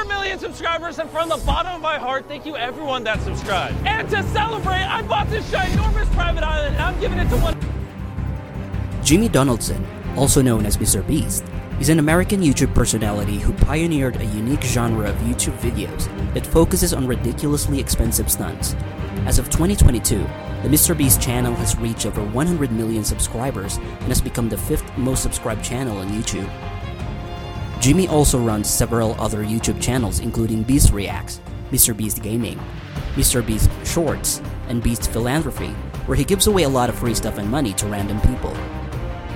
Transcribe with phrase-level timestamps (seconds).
[0.00, 3.76] 100 million subscribers, and from the bottom of my heart, thank you everyone that subscribed.
[3.86, 7.54] And to celebrate, I bought this ginormous private island, and I'm giving it to one.
[9.04, 9.86] Jimmy Donaldson,
[10.16, 11.06] also known as Mr.
[11.06, 11.44] Beast,
[11.80, 16.94] is an American YouTube personality who pioneered a unique genre of YouTube videos that focuses
[16.94, 18.74] on ridiculously expensive stunts.
[19.26, 20.16] As of 2022,
[20.62, 20.96] the Mr.
[20.96, 25.62] Beast channel has reached over 100 million subscribers and has become the fifth most subscribed
[25.62, 26.50] channel on YouTube.
[27.80, 31.40] Jimmy also runs several other YouTube channels including Beast Reacts,
[31.70, 31.96] Mr.
[31.96, 32.60] Beast Gaming,
[33.14, 33.44] Mr.
[33.44, 35.70] Beast Shorts, and Beast Philanthropy,
[36.04, 38.54] where he gives away a lot of free stuff and money to random people.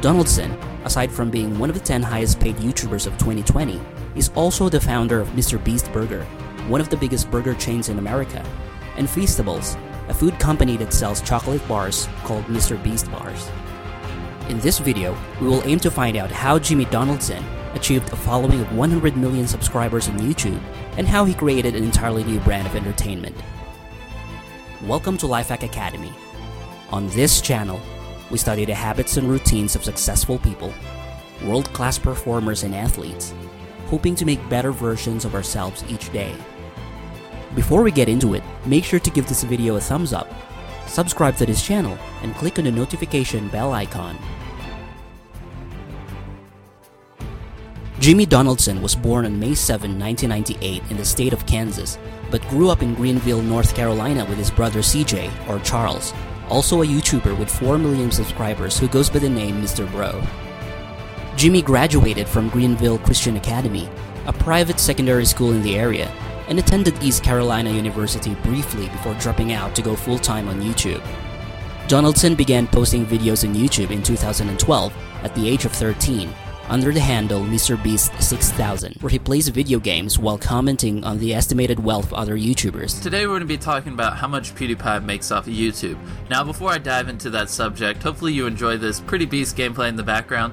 [0.00, 0.52] Donaldson,
[0.84, 3.80] aside from being one of the 10 highest paid YouTubers of 2020,
[4.14, 5.62] is also the founder of Mr.
[5.62, 6.22] Beast Burger,
[6.68, 8.46] one of the biggest burger chains in America,
[8.96, 9.76] and Feastables,
[10.08, 12.80] a food company that sells chocolate bars called Mr.
[12.84, 13.50] Beast Bars.
[14.48, 17.44] In this video, we will aim to find out how Jimmy Donaldson
[17.74, 20.62] achieved a following of 100 million subscribers on YouTube
[20.96, 23.36] and how he created an entirely new brand of entertainment.
[24.84, 26.12] Welcome to Lifehack Academy.
[26.90, 27.80] On this channel,
[28.30, 30.72] we study the habits and routines of successful people,
[31.44, 33.34] world class performers and athletes,
[33.86, 36.34] hoping to make better versions of ourselves each day.
[37.54, 40.32] Before we get into it, make sure to give this video a thumbs up,
[40.86, 44.18] subscribe to this channel, and click on the notification bell icon.
[48.00, 51.98] Jimmy Donaldson was born on May 7, 1998 in the state of Kansas,
[52.30, 56.14] but grew up in Greenville, North Carolina with his brother CJ, or Charles,
[56.48, 59.90] also a YouTuber with 4 million subscribers who goes by the name Mr.
[59.90, 60.22] Bro.
[61.36, 63.88] Jimmy graduated from Greenville Christian Academy,
[64.26, 66.06] a private secondary school in the area,
[66.46, 71.02] and attended East Carolina University briefly before dropping out to go full time on YouTube.
[71.88, 76.32] Donaldson began posting videos on YouTube in 2012 at the age of 13
[76.68, 82.06] under the handle MrBeast6000, where he plays video games while commenting on the estimated wealth
[82.06, 83.02] of other YouTubers.
[83.02, 85.98] Today we're going to be talking about how much PewDiePie makes off of YouTube.
[86.28, 89.96] Now, before I dive into that subject, hopefully you enjoy this pretty beast gameplay in
[89.96, 90.52] the background.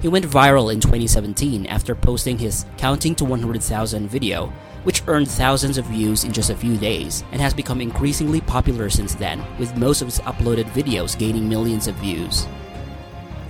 [0.00, 4.52] He went viral in 2017 after posting his Counting to 100,000 video,
[4.84, 8.88] which earned thousands of views in just a few days and has become increasingly popular
[8.90, 12.46] since then, with most of his uploaded videos gaining millions of views.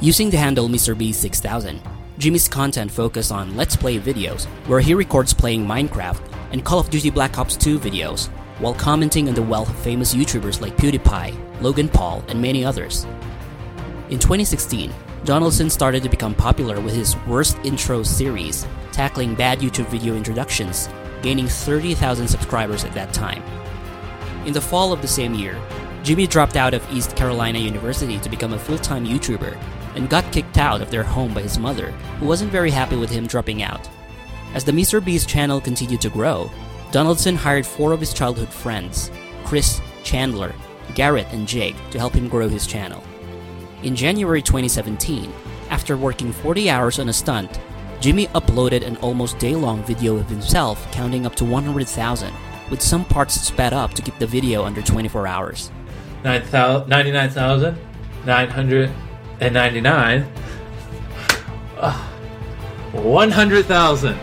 [0.01, 1.81] Using the handle MrBeast6000,
[2.19, 6.21] Jimmy's content focus on Let's Play videos, where he records playing Minecraft
[6.53, 8.29] and Call of Duty Black Ops 2 videos,
[8.61, 13.07] while commenting on the wealth of famous YouTubers like PewDiePie, Logan Paul, and many others.
[14.09, 14.95] In 2016,
[15.25, 20.89] Donaldson started to become popular with his Worst Intro series, tackling bad YouTube video introductions,
[21.23, 23.43] gaining 30,000 subscribers at that time.
[24.47, 25.61] In the fall of the same year,
[26.05, 29.59] Jimmy dropped out of East Carolina University to become a full time YouTuber
[29.99, 33.11] and got kicked out of their home by his mother, who wasn't very happy with
[33.11, 33.87] him dropping out.
[34.55, 35.05] As the Mr.
[35.05, 36.51] Beast channel continued to grow,
[36.93, 39.11] Donaldson hired four of his childhood friends
[39.45, 40.55] Chris, Chandler,
[40.95, 43.03] Garrett, and Jake to help him grow his channel.
[43.83, 45.33] In January 2017,
[45.69, 47.61] after working 40 hours on a stunt,
[48.01, 52.33] Jimmy uploaded an almost day long video of himself counting up to 100,000,
[52.71, 55.71] with some parts sped up to keep the video under 24 hours.
[59.41, 60.27] 99,999.
[61.79, 61.93] Uh,
[62.93, 64.19] 100,000.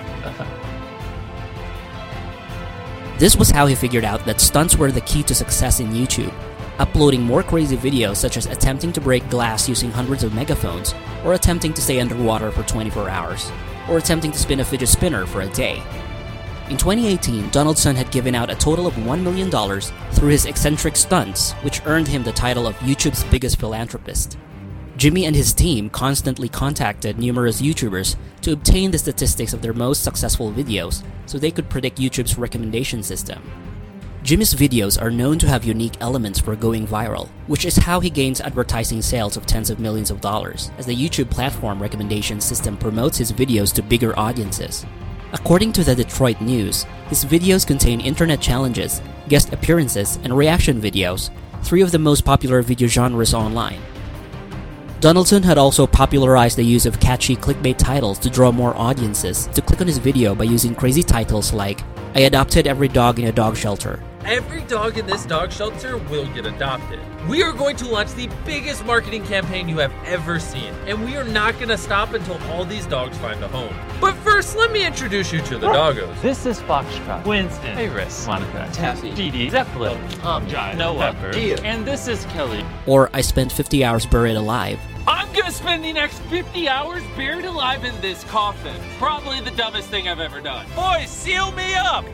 [3.18, 6.34] This was how he figured out that stunts were the key to success in YouTube,
[6.78, 10.94] uploading more crazy videos such as attempting to break glass using hundreds of megaphones,
[11.24, 13.50] or attempting to stay underwater for 24 hours,
[13.88, 15.82] or attempting to spin a fidget spinner for a day.
[16.68, 19.48] In 2018, Donaldson had given out a total of $1 million
[20.12, 24.36] through his eccentric stunts, which earned him the title of YouTube's biggest philanthropist.
[24.96, 30.02] Jimmy and his team constantly contacted numerous YouTubers to obtain the statistics of their most
[30.02, 33.40] successful videos so they could predict YouTube's recommendation system.
[34.24, 38.10] Jimmy's videos are known to have unique elements for going viral, which is how he
[38.10, 42.76] gains advertising sales of tens of millions of dollars, as the YouTube platform recommendation system
[42.76, 44.84] promotes his videos to bigger audiences.
[45.36, 51.28] According to the Detroit News, his videos contain internet challenges, guest appearances, and reaction videos,
[51.62, 53.78] three of the most popular video genres online.
[55.00, 59.60] Donaldson had also popularized the use of catchy clickbait titles to draw more audiences to
[59.60, 61.82] click on his video by using crazy titles like,
[62.14, 66.26] I adopted every dog in a dog shelter, Every dog in this dog shelter will
[66.34, 66.98] get adopted.
[67.28, 71.14] We are going to launch the biggest marketing campaign you have ever seen, and we
[71.14, 73.72] are not going to stop until all these dogs find a home.
[74.00, 76.20] But first, let me introduce you to the doggos.
[76.22, 81.12] This is Foxtrot, Winston, Iris, Monica, Taffy, Dee Dee, Zeppelin, oh, um, Tom, John, Noah,
[81.12, 82.64] Pepper, and this is Kelly.
[82.86, 87.44] or I spent 50 hours buried alive, I'm gonna spend the next 50 hours buried
[87.44, 88.74] alive in this coffin.
[88.98, 90.66] Probably the dumbest thing I've ever done.
[90.74, 92.04] Boys, seal me up!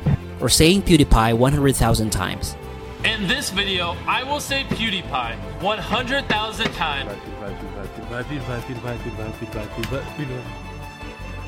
[0.42, 2.56] Or saying PewDiePie 100,000 times.
[3.04, 7.12] In this video, I will say PewDiePie 100,000 times.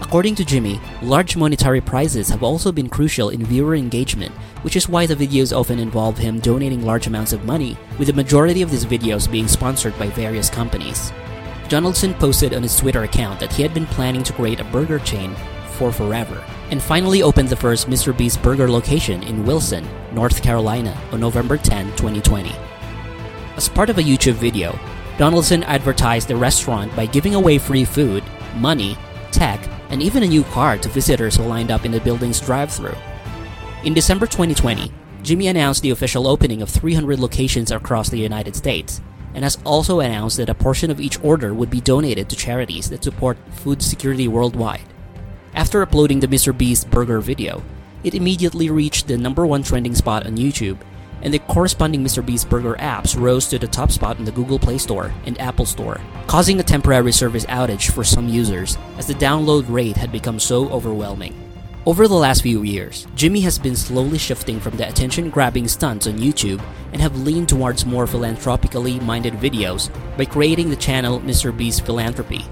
[0.00, 4.32] According to Jimmy, large monetary prizes have also been crucial in viewer engagement,
[4.62, 8.14] which is why the videos often involve him donating large amounts of money, with the
[8.14, 11.12] majority of these videos being sponsored by various companies.
[11.68, 14.98] Donaldson posted on his Twitter account that he had been planning to create a burger
[14.98, 15.34] chain
[15.74, 18.16] for forever, and finally opened the first Mr.
[18.16, 22.52] Beast burger location in Wilson, North Carolina on November 10, 2020.
[23.56, 24.78] As part of a YouTube video,
[25.18, 28.24] Donaldson advertised the restaurant by giving away free food,
[28.56, 28.96] money,
[29.30, 29.60] tech,
[29.90, 32.94] and even a new car to visitors who lined up in the building's drive-thru.
[33.84, 34.90] In December 2020,
[35.22, 39.00] Jimmy announced the official opening of 300 locations across the United States,
[39.34, 42.88] and has also announced that a portion of each order would be donated to charities
[42.90, 44.93] that support food security worldwide.
[45.54, 46.56] After uploading the Mr.
[46.56, 47.62] Beast burger video,
[48.02, 50.78] it immediately reached the number one trending spot on YouTube,
[51.22, 52.26] and the corresponding Mr.
[52.26, 55.64] Beast burger apps rose to the top spot in the Google Play Store and Apple
[55.64, 60.40] Store, causing a temporary service outage for some users as the download rate had become
[60.40, 61.40] so overwhelming.
[61.86, 66.08] Over the last few years, Jimmy has been slowly shifting from the attention grabbing stunts
[66.08, 66.62] on YouTube
[66.92, 71.56] and have leaned towards more philanthropically minded videos by creating the channel Mr.
[71.56, 72.44] Beast Philanthropy.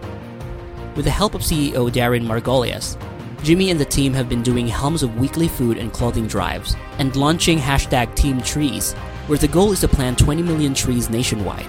[0.94, 2.98] With the help of CEO Darren Margolias,
[3.42, 7.16] Jimmy and the team have been doing helms of weekly food and clothing drives and
[7.16, 8.92] launching hashtag Team Trees,
[9.26, 11.66] where the goal is to plant 20 million trees nationwide.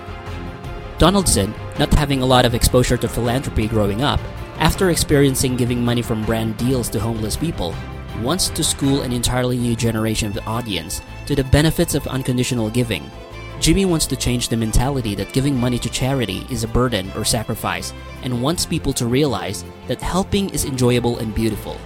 [0.97, 4.19] Donaldson, not having a lot of exposure to philanthropy growing up,
[4.59, 7.73] after experiencing giving money from brand deals to homeless people,
[8.21, 12.69] wants to school an entirely new generation of the audience to the benefits of unconditional
[12.69, 13.09] giving.
[13.63, 17.23] Jimmy wants to change the mentality that giving money to charity is a burden or
[17.23, 17.93] sacrifice
[18.23, 21.77] and wants people to realize that helping is enjoyable and beautiful.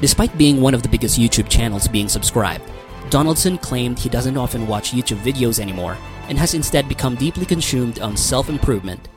[0.00, 2.64] Despite being one of the biggest YouTube channels being subscribed,
[3.10, 5.98] Donaldson claimed he doesn't often watch YouTube videos anymore
[6.30, 9.10] and has instead become deeply consumed on self improvement.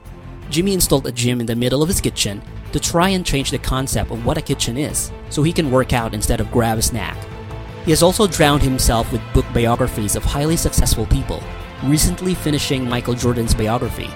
[0.50, 2.42] Jimmy installed a gym in the middle of his kitchen
[2.74, 5.94] to try and change the concept of what a kitchen is so he can work
[5.94, 7.16] out instead of grab a snack.
[7.86, 11.42] He has also drowned himself with book biographies of highly successful people,
[11.84, 14.10] recently finishing Michael Jordan's biography.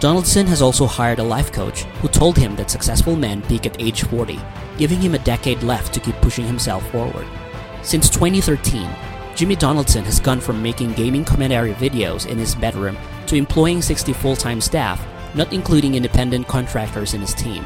[0.00, 3.80] Donaldson has also hired a life coach who told him that successful men peak at
[3.80, 4.38] age 40,
[4.76, 7.26] giving him a decade left to keep pushing himself forward.
[7.82, 8.88] Since 2013,
[9.34, 12.96] Jimmy Donaldson has gone from making gaming commentary videos in his bedroom
[13.26, 15.04] to employing 60 full time staff,
[15.34, 17.64] not including independent contractors in his team.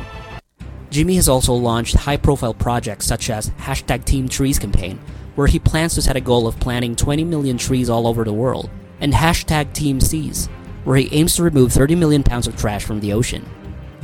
[0.91, 4.99] Jimmy has also launched high profile projects such as hashtag Team Trees campaign,
[5.35, 8.33] where he plans to set a goal of planting 20 million trees all over the
[8.33, 10.47] world, and hashtag Team Seas,
[10.85, 13.45] where he aims to remove 30 million pounds of trash from the ocean.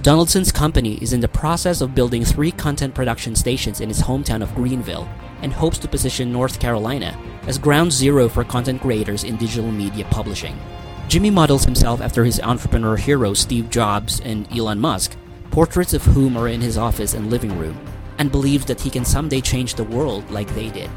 [0.02, 4.42] Donaldson's company is in the process of building three content production stations in his hometown
[4.42, 5.08] of Greenville
[5.40, 10.04] and hopes to position North Carolina as ground zero for content creators in digital media
[10.10, 10.58] publishing.
[11.08, 15.16] Jimmy models himself after his entrepreneur heroes Steve Jobs and Elon Musk,
[15.50, 17.78] portraits of whom are in his office and living room,
[18.18, 20.90] and believes that he can someday change the world like they did.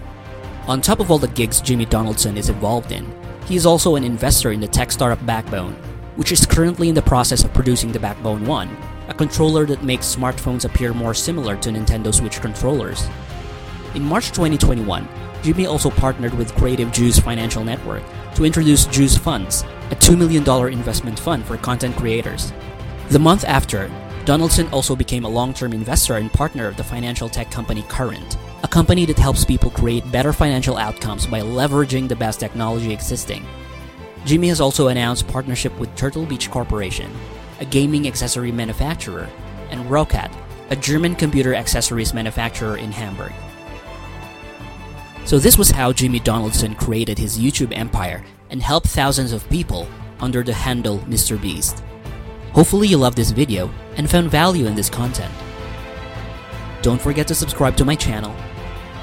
[0.67, 3.05] On top of all the gigs Jimmy Donaldson is involved in,
[3.47, 5.73] he is also an investor in the tech startup Backbone,
[6.17, 8.77] which is currently in the process of producing the Backbone 1,
[9.07, 13.07] a controller that makes smartphones appear more similar to Nintendo Switch controllers.
[13.95, 15.07] In March 2021,
[15.43, 18.03] Jimmy also partnered with Creative Juice Financial Network
[18.35, 20.43] to introduce Juice Funds, a $2 million
[20.73, 22.51] investment fund for content creators.
[23.09, 23.89] The month after,
[24.25, 28.37] Donaldson also became a long term investor and partner of the financial tech company Current,
[28.63, 33.45] a company that helps people create better financial outcomes by leveraging the best technology existing.
[34.25, 37.11] Jimmy has also announced partnership with Turtle Beach Corporation,
[37.59, 39.29] a gaming accessory manufacturer,
[39.69, 40.31] and Roccat,
[40.69, 43.33] a German computer accessories manufacturer in Hamburg.
[45.25, 49.87] So this was how Jimmy Donaldson created his YouTube empire and helped thousands of people
[50.19, 51.39] under the handle Mr.
[51.39, 51.83] Beast.
[52.53, 55.33] Hopefully you loved this video and found value in this content.
[56.87, 58.33] Don't forget to subscribe to my channel,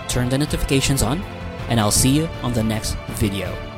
[0.09, 1.21] turn the notifications on,
[1.69, 3.74] and I'll see you on the next video.